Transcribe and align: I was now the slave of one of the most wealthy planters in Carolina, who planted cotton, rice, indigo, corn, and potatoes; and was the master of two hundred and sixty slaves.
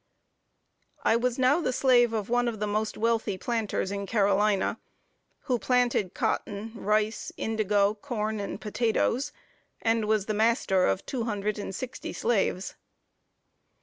I 1.03 1.15
was 1.15 1.37
now 1.37 1.61
the 1.61 1.71
slave 1.71 2.11
of 2.11 2.27
one 2.27 2.47
of 2.47 2.59
the 2.59 2.65
most 2.65 2.97
wealthy 2.97 3.37
planters 3.37 3.91
in 3.91 4.07
Carolina, 4.07 4.79
who 5.41 5.59
planted 5.59 6.15
cotton, 6.15 6.71
rice, 6.73 7.31
indigo, 7.37 7.93
corn, 7.93 8.39
and 8.39 8.59
potatoes; 8.59 9.31
and 9.79 10.05
was 10.05 10.25
the 10.25 10.33
master 10.33 10.87
of 10.87 11.05
two 11.05 11.25
hundred 11.25 11.59
and 11.59 11.75
sixty 11.75 12.13
slaves. 12.13 12.73